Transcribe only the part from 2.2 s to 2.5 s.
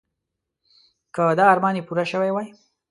وای.